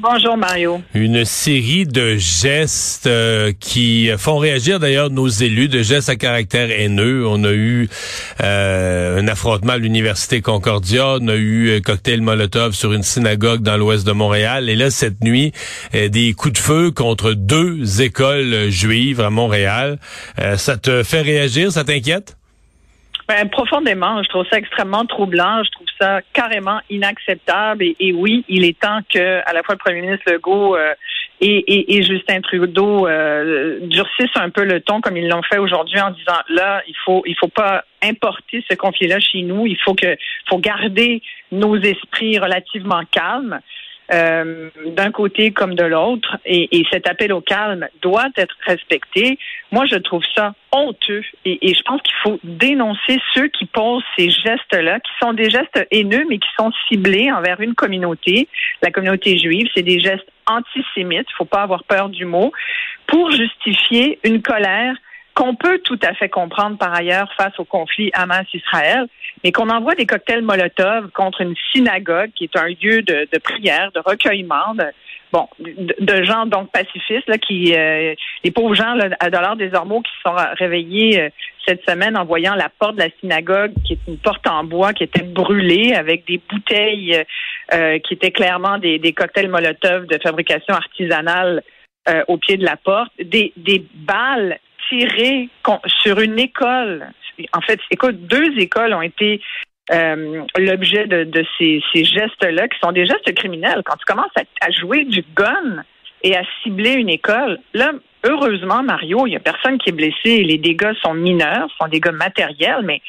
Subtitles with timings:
[0.00, 0.80] Bonjour Mario.
[0.94, 6.70] Une série de gestes euh, qui font réagir d'ailleurs nos élus, de gestes à caractère
[6.70, 7.26] haineux.
[7.26, 7.88] On a eu
[8.40, 13.62] euh, un affrontement à l'université Concordia, on a eu un cocktail Molotov sur une synagogue
[13.62, 15.52] dans l'ouest de Montréal, et là cette nuit
[15.96, 19.98] euh, des coups de feu contre deux écoles juives à Montréal.
[20.58, 22.37] ça te fait réagir, ça t'inquiète?
[23.28, 25.62] Ben, profondément, je trouve ça extrêmement troublant.
[25.62, 27.84] Je trouve ça carrément inacceptable.
[28.00, 30.94] Et, oui, il est temps que à la fois le premier ministre Legault euh,
[31.42, 36.10] et, Justin Trudeau euh, durcissent un peu le ton comme ils l'ont fait aujourd'hui en
[36.12, 39.66] disant là, il faut il faut pas importer ce conflit-là chez nous.
[39.66, 40.16] Il faut que
[40.48, 41.20] faut garder
[41.52, 43.60] nos esprits relativement calmes.
[44.10, 49.38] Euh, d'un côté comme de l'autre, et, et, cet appel au calme doit être respecté.
[49.70, 54.02] Moi, je trouve ça honteux, et, et je pense qu'il faut dénoncer ceux qui posent
[54.16, 58.48] ces gestes-là, qui sont des gestes haineux, mais qui sont ciblés envers une communauté,
[58.80, 59.68] la communauté juive.
[59.74, 62.50] C'est des gestes antisémites, il faut pas avoir peur du mot,
[63.06, 64.94] pour justifier une colère
[65.38, 69.06] qu'on peut tout à fait comprendre par ailleurs face au conflit Hamas-Israël,
[69.44, 73.92] mais qu'on envoie des cocktails Molotov contre une synagogue qui est un lieu de, prière,
[73.94, 74.86] de recueillement, de,
[75.30, 79.72] bon, de, gens donc pacifistes là, qui, euh, les pauvres gens là, à dollars des
[79.74, 81.28] ormeaux qui se sont réveillés euh,
[81.64, 84.92] cette semaine en voyant la porte de la synagogue, qui est une porte en bois,
[84.92, 87.22] qui était brûlée avec des bouteilles
[87.72, 91.62] euh, qui étaient clairement des, des cocktails Molotov de fabrication artisanale
[92.26, 94.58] au pied de la porte, des, des balles
[96.02, 97.08] sur une école.
[97.52, 99.40] En fait, écoute, deux écoles ont été
[99.92, 103.82] euh, l'objet de, ces, gestes-là, qui sont des gestes criminels.
[103.84, 105.82] Quand tu commences à, jouer du gun
[106.22, 107.92] et à cibler une école, là,
[108.24, 110.42] heureusement, Mario, il n'y a personne qui est blessé.
[110.42, 113.00] Les dégâts sont mineurs, sont des dégâts matériels, mais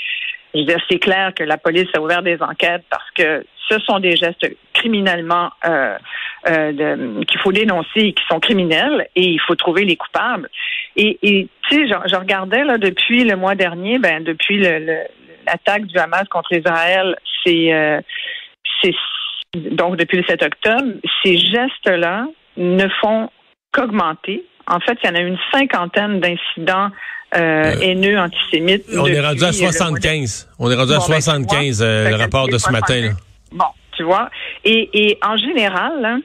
[0.53, 3.79] je veux dire, c'est clair que la police a ouvert des enquêtes parce que ce
[3.79, 5.97] sont des gestes criminellement euh,
[6.47, 10.49] euh, qu'il faut dénoncer et qui sont criminels et il faut trouver les coupables.
[11.01, 16.27] Et, tu sais, je, regardais là depuis le mois dernier, ben depuis l'attaque du Hamas
[16.29, 18.01] contre Israël, c'est euh,
[19.71, 20.93] donc depuis le 7 octobre,
[21.23, 22.27] ces gestes-là
[22.57, 23.29] ne font
[23.71, 24.43] qu'augmenter.
[24.67, 26.89] En fait, il y en a une cinquantaine d'incidents
[27.35, 28.85] euh, haineux, antisémites.
[28.95, 30.49] On est rendu à 75.
[30.59, 33.01] On est rendu à 75, ben, le rapport de ce matin.
[33.01, 33.11] Là.
[33.51, 34.29] Bon, tu vois.
[34.65, 36.19] Et, et en général, hein,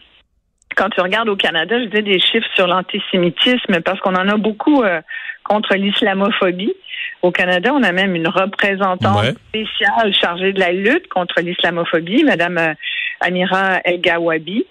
[0.76, 4.36] quand tu regardes au Canada, je dis des chiffres sur l'antisémitisme parce qu'on en a
[4.36, 5.00] beaucoup euh,
[5.44, 6.74] contre l'islamophobie.
[7.22, 12.58] Au Canada, on a même une représentante spéciale chargée de la lutte contre l'islamophobie, Madame
[12.58, 12.74] euh,
[13.20, 14.66] Amira El Gawabi.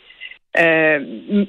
[0.60, 1.00] Euh,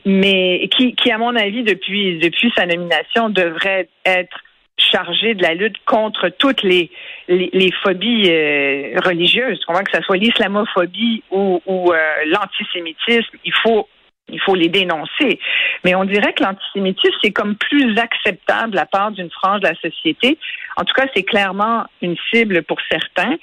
[0.06, 4.38] mais qui, qui, à mon avis, depuis, depuis sa nomination, devrait être
[4.76, 6.90] chargé de la lutte contre toutes les,
[7.28, 9.60] les, phobies euh, religieuses.
[9.68, 13.88] On voit que ce soit l'islamophobie ou, ou euh, l'antisémitisme, il faut
[14.28, 15.38] il faut les dénoncer.
[15.84, 19.74] Mais on dirait que l'antisémitisme, c'est comme plus acceptable la part d'une frange de la
[19.76, 20.38] société.
[20.76, 23.36] En tout cas, c'est clairement une cible pour certains.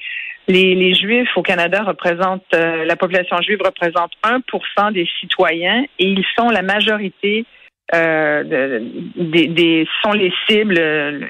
[0.47, 6.07] Les, les Juifs au Canada représentent, euh, la population juive représente 1% des citoyens et
[6.07, 7.45] ils sont la majorité
[7.93, 8.79] euh,
[9.15, 10.75] des, des, sont les cibles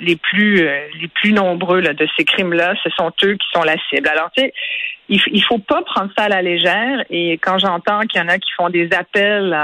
[0.01, 2.75] les plus euh, les plus nombreux là, de ces crimes-là.
[2.83, 4.07] Ce sont eux qui sont la cible.
[4.07, 4.53] Alors, tu sais,
[5.09, 7.03] il, il faut pas prendre ça à la légère.
[7.09, 9.57] Et quand j'entends qu'il y en a qui font des appels,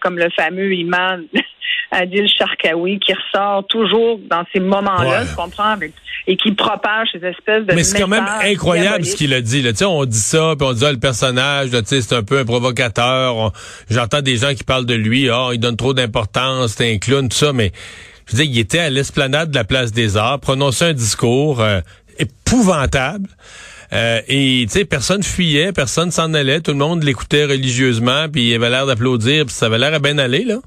[0.00, 1.24] comme le fameux imam
[1.90, 5.76] Adil Sharkawi, qui ressort toujours dans ces moments-là, tu comprends,
[6.28, 9.62] et qui propage ces espèces de Mais c'est quand même incroyable ce qu'il a dit.
[9.62, 9.72] Là.
[9.88, 13.50] On dit ça, puis on dit ah, le personnage, c'est un peu un provocateur.
[13.88, 17.30] J'entends des gens qui parlent de lui, oh, il donne trop d'importance, c'est un clown,
[17.30, 17.72] tout ça, mais
[18.26, 21.62] je veux dire, il était à l'esplanade de la place des Arts, prononçait un discours
[21.62, 21.80] euh,
[22.18, 23.30] épouvantable.
[23.94, 28.50] Euh, et tu sais, personne fuyait, personne s'en allait, tout le monde l'écoutait religieusement, puis
[28.50, 30.58] il avait l'air d'applaudir, puis ça avait l'air à bien aller, là.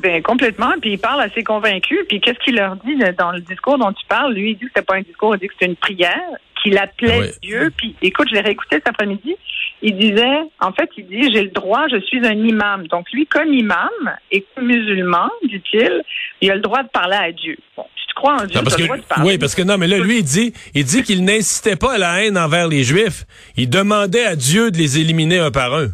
[0.00, 0.72] Ben, complètement.
[0.80, 1.98] Puis il parle assez convaincu.
[2.08, 4.32] Puis qu'est-ce qu'il leur dit dans le discours dont tu parles?
[4.34, 6.20] Lui, il dit que c'est pas un discours, il dit que c'est une prière,
[6.62, 7.72] qu'il appelait Dieu.
[7.76, 9.36] Puis écoute, je l'ai réécouté cet après-midi.
[9.82, 12.86] Il disait, en fait, il dit, j'ai le droit, je suis un imam.
[12.88, 13.88] Donc lui, comme imam
[14.30, 16.02] et comme musulman, dit-il,
[16.40, 17.56] il a le droit de parler à Dieu.
[17.76, 19.30] Bon, tu crois en Dieu, parce que, droit de parler.
[19.30, 21.98] Oui, parce que non, mais là, lui, il dit, il dit qu'il n'incitait pas à
[21.98, 23.24] la haine envers les Juifs.
[23.56, 25.88] Il demandait à Dieu de les éliminer un par un.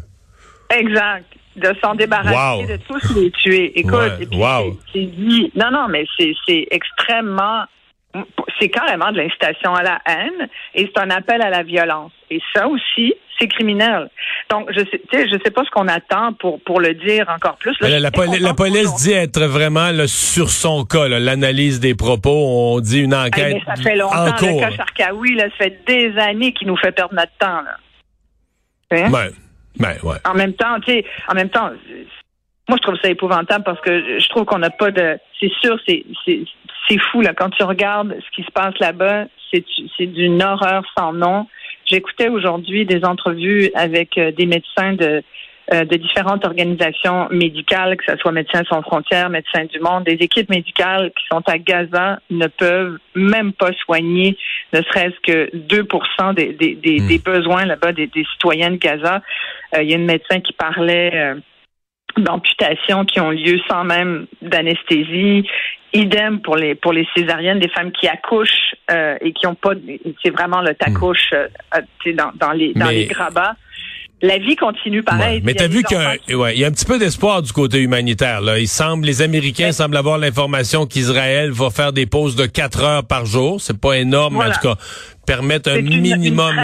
[0.71, 1.25] Exact
[1.55, 3.79] de s'en débarrasser, de tous les tuer.
[3.79, 4.13] Écoute,
[4.93, 5.51] c'est dit.
[5.55, 7.65] Non, non, mais c'est extrêmement
[8.59, 12.11] c'est carrément de l'incitation à la haine et c'est un appel à la violence.
[12.29, 14.09] Et ça aussi, c'est criminel.
[14.49, 17.75] Donc, je sais, je sais pas ce qu'on attend pour pour le dire encore plus.
[17.81, 22.31] la, police dit être vraiment sur son cas, l'analyse des propos.
[22.31, 23.57] On dit une enquête.
[23.65, 24.25] ça fait longtemps.
[24.25, 27.61] Le cas Charkaoui, ça fait des années qu'il nous fait perdre notre temps.
[27.61, 27.77] Là.
[28.91, 29.09] Hein?
[29.09, 29.31] Ben,
[29.77, 30.17] ben, ouais.
[30.25, 31.71] En même temps, tu sais, en même temps,
[32.67, 35.17] moi, je trouve ça épouvantable parce que je trouve qu'on n'a pas de.
[35.39, 36.03] C'est sûr, c'est
[36.87, 37.33] c'est fou là.
[37.33, 39.63] Quand tu regardes ce qui se passe là-bas, c'est
[39.97, 41.47] c'est d'une horreur sans nom.
[41.85, 45.23] J'écoutais aujourd'hui des entrevues avec euh, des médecins de
[45.71, 50.49] de différentes organisations médicales, que ce soit Médecins sans frontières, Médecins du monde, des équipes
[50.49, 54.37] médicales qui sont à Gaza ne peuvent même pas soigner
[54.73, 55.87] ne serait-ce que 2
[56.35, 57.07] des, des, des, hmm.
[57.07, 59.21] des besoins là-bas des, des citoyens de Gaza.
[59.75, 61.35] Euh, il y a une médecin qui parlait
[62.17, 65.47] d'amputations qui ont lieu sans même d'anesthésie.
[65.93, 69.71] Idem pour les pour les césariennes, des femmes qui accouchent euh, et qui ont pas,
[70.21, 73.55] c'est vraiment le t'accouches euh, euh dans, dans les dans les grabats
[74.25, 75.41] la vie continue pareil.
[75.43, 78.41] Mais t'as vu qu'il ouais, y a un petit peu d'espoir du côté humanitaire.
[78.41, 78.59] Là.
[78.59, 83.03] Il semble, les Américains semblent avoir l'information qu'Israël va faire des pauses de quatre heures
[83.03, 83.61] par jour.
[83.61, 84.75] C'est pas énorme, mais en tout cas
[85.25, 86.55] permettre un minimum.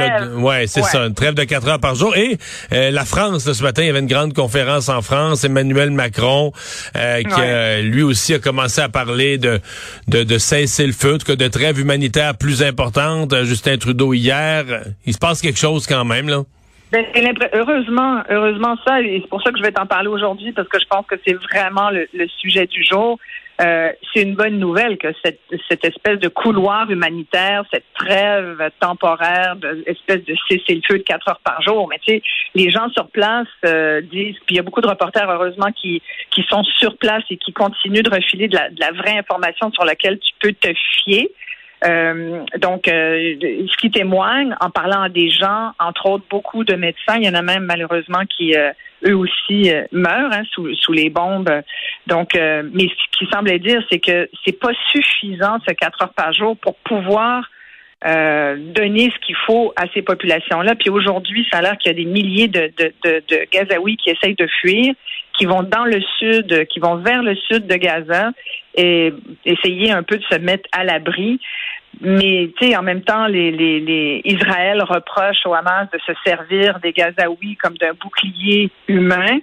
[0.44, 2.16] ouais, c'est ça, une trêve de quatre heures par jour.
[2.16, 2.38] Et
[2.74, 5.44] euh, la France, ce matin, il y avait une grande conférence en France.
[5.44, 6.52] Emmanuel Macron,
[6.96, 9.60] euh, qui lui aussi a commencé à parler de
[10.08, 13.34] de, de cesser le feu, de trêve humanitaire plus importante.
[13.44, 14.66] Justin Trudeau hier,
[15.06, 16.44] il se passe quelque chose quand même là.
[16.92, 17.06] Ben,
[17.54, 20.78] heureusement, heureusement ça, et c'est pour ça que je vais t'en parler aujourd'hui, parce que
[20.78, 23.18] je pense que c'est vraiment le, sujet du jour.
[23.62, 25.40] Euh, c'est une bonne nouvelle que cette,
[25.70, 31.40] cette espèce de couloir humanitaire, cette trêve temporaire, de, espèce de cessez-le-feu de quatre heures
[31.44, 31.88] par jour.
[31.88, 32.24] Mais tu sais,
[32.56, 36.02] les gens sur place euh, disent, puis il y a beaucoup de reporters heureusement qui
[36.32, 39.72] qui sont sur place et qui continuent de refiler de la, de la vraie information
[39.72, 40.74] sur laquelle tu peux te
[41.04, 41.30] fier.
[41.84, 46.76] Euh, donc, euh, ce qui témoigne en parlant à des gens, entre autres beaucoup de
[46.76, 48.72] médecins, il y en a même malheureusement qui euh,
[49.06, 51.50] eux aussi meurent hein, sous, sous les bombes.
[52.06, 56.34] Donc, mais ce qui semblait dire, c'est que c'est pas suffisant ce quatre heures par
[56.34, 57.50] jour pour pouvoir
[58.04, 60.76] donner ce qu'il faut à ces populations-là.
[60.76, 63.98] Puis aujourd'hui, ça a l'air qu'il y a des milliers de, de, de, de Gazaouis
[63.98, 64.94] qui essayent de fuir,
[65.36, 68.32] qui vont dans le sud, qui vont vers le sud de Gaza
[68.76, 69.14] et
[69.46, 71.40] essayer un peu de se mettre à l'abri.
[72.00, 76.14] Mais tu sais, en même temps, les, les, les, Israël reproche au Hamas de se
[76.26, 79.40] servir des Gazaouis comme d'un bouclier humain.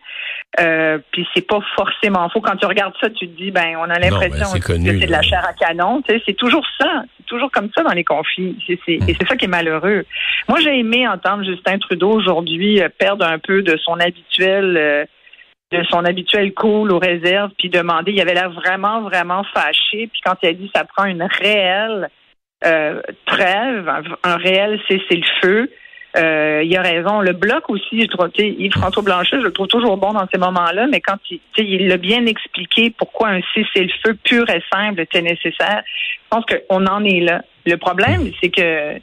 [0.58, 2.40] Euh, puis c'est pas forcément faux.
[2.40, 5.22] Quand tu regardes ça, tu te dis, ben, on a l'impression que c'est de la
[5.22, 6.02] chair à canon.
[6.02, 7.04] Tu sais, c'est toujours ça.
[7.18, 8.56] C'est toujours comme ça dans les conflits.
[8.66, 10.04] C'est, Et c'est ça qui est malheureux.
[10.48, 14.76] Moi, j'ai aimé entendre Justin Trudeau aujourd'hui euh, perdre un peu de son habituel.
[14.76, 15.04] Euh,
[15.70, 20.08] de son habituel cool aux réserves, puis demander, il avait l'air vraiment, vraiment fâché.
[20.10, 22.08] Puis quand il a dit ça prend une réelle
[22.64, 23.88] euh, trêve,
[24.22, 25.70] un, réel cessez-le-feu.
[26.16, 27.20] Euh, il a raison.
[27.20, 30.86] Le bloc aussi, je trouve, Yves-François Blanchet, je le trouve toujours bon dans ces moments-là,
[30.90, 35.82] mais quand il, il l'a bien expliqué pourquoi un cessez-le-feu pur et simple était nécessaire,
[35.84, 37.42] je pense qu'on en est là.
[37.66, 38.98] Le problème, c'est que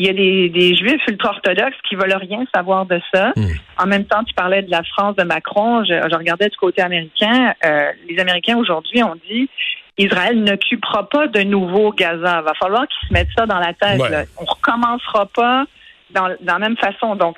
[0.00, 3.32] il y a des, des juifs ultra-orthodoxes qui veulent rien savoir de ça.
[3.34, 3.46] Hmm.
[3.78, 5.82] En même temps, tu parlais de la France de Macron.
[5.84, 7.52] Je, je regardais du côté américain.
[7.64, 9.48] Euh, les Américains aujourd'hui ont dit
[9.98, 12.38] Israël n'occupera pas de nouveau Gaza.
[12.40, 14.00] Il va falloir qu'ils se mettent ça dans la tête.
[14.00, 14.24] On Là.
[14.40, 15.64] On recommencera pas
[16.10, 17.16] dans, dans la même façon.
[17.16, 17.36] Donc,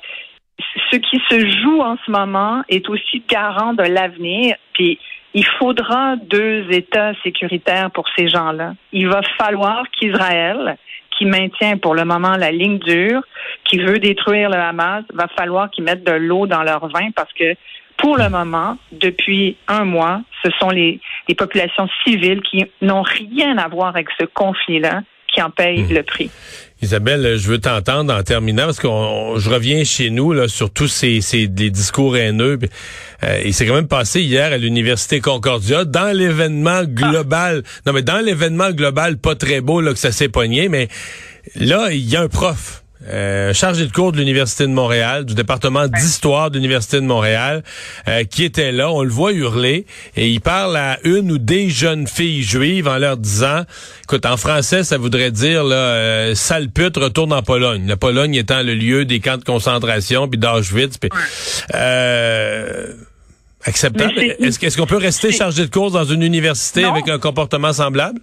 [0.91, 4.55] ce qui se joue en ce moment est aussi garant de l'avenir.
[4.73, 4.99] Puis,
[5.33, 8.73] il faudra deux États sécuritaires pour ces gens-là.
[8.91, 10.77] Il va falloir qu'Israël,
[11.17, 13.21] qui maintient pour le moment la ligne dure,
[13.63, 17.31] qui veut détruire le Hamas, va falloir qu'ils mettent de l'eau dans leur vin parce
[17.33, 17.55] que
[18.01, 23.57] pour le moment, depuis un mois, ce sont les, les populations civiles qui n'ont rien
[23.57, 25.03] à voir avec ce conflit-là
[25.33, 25.93] qui en payent hmm.
[25.93, 26.29] le prix.
[26.81, 30.87] Isabelle, je veux t'entendre en terminant parce que je reviens chez nous là, sur tous
[30.87, 32.57] ces, ces discours haineux.
[33.23, 37.61] Euh, il s'est quand même passé hier à l'université Concordia dans l'événement global.
[37.85, 40.87] Non, mais dans l'événement global, pas très beau là que ça s'est pogné, mais
[41.55, 45.33] là, il y a un prof euh, chargé de cours de l'Université de Montréal, du
[45.33, 47.63] département d'histoire de l'Université de Montréal,
[48.07, 48.91] euh, qui était là.
[48.91, 52.97] On le voit hurler et il parle à une ou des jeunes filles juives en
[52.97, 53.63] leur disant,
[54.03, 57.87] écoute, en français, ça voudrait dire, là, euh, sale pute, retourne en Pologne.
[57.87, 60.97] La Pologne étant le lieu des camps de concentration, puis d'Auschwitz.
[60.97, 61.09] Puis,
[61.73, 62.93] euh,
[63.63, 64.13] acceptable.
[64.39, 68.19] Est-ce qu'on peut rester chargé de cours dans une université avec un comportement semblable?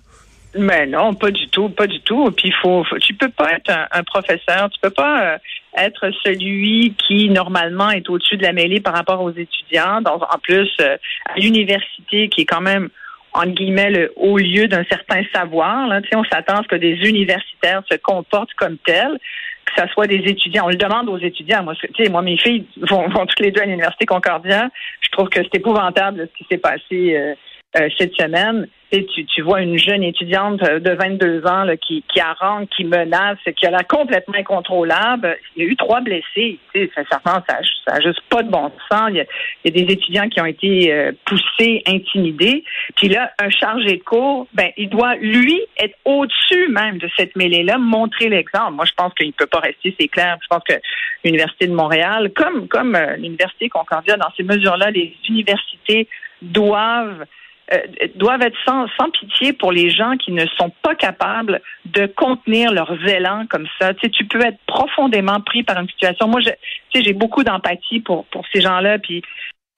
[0.55, 2.31] Mais non, pas du tout, pas du tout.
[2.33, 5.39] Puis il faut, tu peux pas être un, professeur, tu peux pas euh,
[5.77, 10.01] être celui qui normalement est au-dessus de la mêlée par rapport aux étudiants.
[10.01, 12.89] Donc en plus, euh, à l'université qui est quand même
[13.35, 15.87] en guillemets, le haut lieu d'un certain savoir.
[15.87, 16.01] Là.
[16.15, 19.19] on s'attend à ce que des universitaires se comportent comme tels,
[19.67, 20.65] que ce soit des étudiants.
[20.67, 21.63] On le demande aux étudiants.
[21.63, 21.75] Moi,
[22.11, 24.71] moi mes filles vont, vont toutes les deux à l'Université Concordia.
[25.03, 27.35] Je trouve que c'est épouvantable ce qui s'est passé euh,
[27.77, 28.67] euh, cette semaine.
[28.91, 33.37] Tu, tu, vois une jeune étudiante de 22 ans là, qui, qui arrange, qui menace,
[33.55, 35.37] qui a l'air complètement incontrôlable.
[35.55, 36.59] Il y a eu trois blessés.
[36.73, 39.11] Tu sais, ça, ça, ça, juste pas de bon sens.
[39.11, 39.25] Il y a,
[39.63, 42.65] il y a des étudiants qui ont été euh, poussés, intimidés.
[42.97, 47.37] Puis là, un chargé de cours, ben, il doit, lui, être au-dessus même de cette
[47.37, 48.73] mêlée-là, montrer l'exemple.
[48.73, 50.39] Moi, je pense qu'il ne peut pas rester, c'est clair.
[50.41, 50.81] Je pense que
[51.23, 56.09] l'Université de Montréal, comme, comme euh, l'Université Concordia, dans ces mesures-là, les universités
[56.41, 57.27] doivent
[57.73, 57.79] euh,
[58.17, 62.73] doivent être sans, sans, pitié pour les gens qui ne sont pas capables de contenir
[62.73, 63.95] leurs élans comme ça.
[63.95, 66.29] Tu sais, tu peux être profondément pris par une situation.
[66.29, 68.99] Moi, je, tu sais, j'ai beaucoup d'empathie pour pour ces gens-là.
[68.99, 69.23] Puis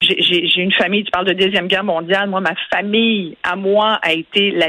[0.01, 4.13] j'ai une famille, tu parles de Deuxième Guerre mondiale, moi, ma famille, à moi, a
[4.13, 4.67] été, la,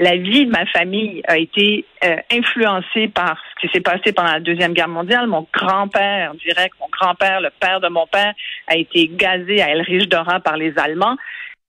[0.00, 4.32] la vie de ma famille a été euh, influencée par ce qui s'est passé pendant
[4.32, 5.28] la Deuxième Guerre mondiale.
[5.28, 8.34] Mon grand-père, direct, mon grand-père, le père de mon père,
[8.66, 11.16] a été gazé à El Dora par les Allemands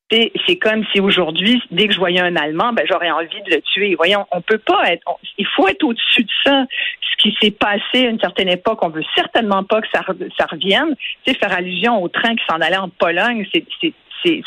[0.10, 3.62] c'est comme si aujourd'hui, dès que je voyais un Allemand, ben j'aurais envie de le
[3.62, 3.96] tuer.
[3.96, 5.04] Voyons, on peut pas être.
[5.38, 6.66] il faut être au-dessus de ça.
[7.02, 10.02] Ce qui s'est passé à une certaine époque, on veut certainement pas que ça,
[10.38, 10.96] ça revienne.
[11.26, 13.94] Tu sais, faire allusion au train qui s'en allait en Pologne, c'est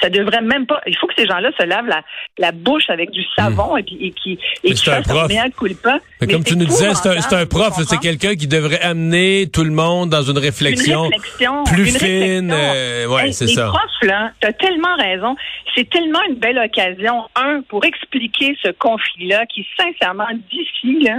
[0.00, 0.80] ça devrait même pas.
[0.86, 2.02] Il faut que ces gens-là se lavent la,
[2.38, 5.06] la bouche avec du savon et puis et qui et qui fassent
[6.20, 9.64] Mais, comme tu nous disais, c'est un, un, prof, c'est quelqu'un qui devrait amener tout
[9.64, 11.10] le monde dans une réflexion,
[11.66, 12.52] plus fine.
[12.52, 13.68] Euh, ouais, c'est ça.
[13.68, 15.36] Profs là, t'as tellement raison.
[15.74, 21.18] C'est tellement une belle occasion, un, pour expliquer ce conflit-là qui, sincèrement, d'ici là,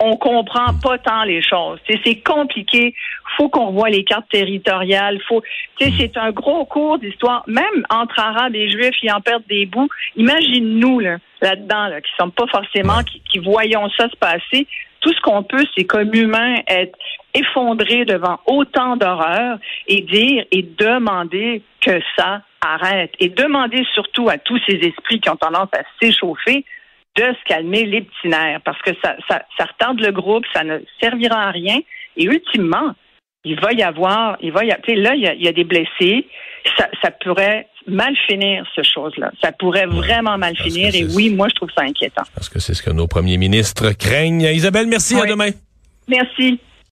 [0.00, 1.78] on comprend pas tant les choses.
[1.86, 2.94] C'est compliqué.
[3.36, 5.20] Faut qu'on voit les cartes territoriales.
[5.28, 5.42] Faut,
[5.78, 7.44] c'est un gros cours d'histoire.
[7.46, 9.88] Même entre Arabes et Juifs, ils en perdent des bouts.
[10.16, 14.66] Imagine-nous là, là-dedans, là, qui sommes pas forcément, qui, qui voyons ça se passer.
[15.00, 16.98] Tout ce qu'on peut, c'est comme humain être
[17.34, 23.12] effondré devant autant d'horreurs et dire et demander que ça arrête.
[23.20, 26.64] Et demander surtout à tous ces esprits qui ont tendance à s'échauffer
[27.20, 30.64] de se calmer les petits nerfs parce que ça, ça, ça retarde le groupe, ça
[30.64, 31.78] ne servira à rien.
[32.16, 32.94] Et ultimement,
[33.44, 35.52] il va y avoir, il va y avoir, là, il y, a, il y a
[35.52, 36.26] des blessés.
[36.76, 39.32] Ça, ça pourrait mal finir, ce chose-là.
[39.42, 40.94] Ça pourrait vraiment mal finir.
[40.94, 42.22] Et oui, moi, je trouve ça inquiétant.
[42.34, 44.42] Parce que c'est ce que nos premiers ministres craignent.
[44.42, 45.14] Isabelle, merci.
[45.18, 45.50] À demain.
[46.08, 46.58] Merci.